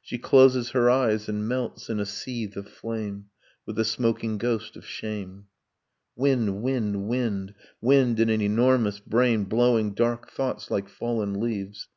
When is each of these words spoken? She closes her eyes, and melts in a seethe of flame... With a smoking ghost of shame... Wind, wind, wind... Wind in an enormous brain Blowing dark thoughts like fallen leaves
She 0.00 0.16
closes 0.16 0.70
her 0.70 0.88
eyes, 0.88 1.28
and 1.28 1.46
melts 1.46 1.90
in 1.90 2.00
a 2.00 2.06
seethe 2.06 2.56
of 2.56 2.66
flame... 2.66 3.26
With 3.66 3.78
a 3.78 3.84
smoking 3.84 4.38
ghost 4.38 4.74
of 4.74 4.86
shame... 4.86 5.48
Wind, 6.16 6.62
wind, 6.62 7.06
wind... 7.08 7.52
Wind 7.82 8.18
in 8.18 8.30
an 8.30 8.40
enormous 8.40 9.00
brain 9.00 9.44
Blowing 9.44 9.92
dark 9.92 10.30
thoughts 10.30 10.70
like 10.70 10.88
fallen 10.88 11.38
leaves 11.40 11.90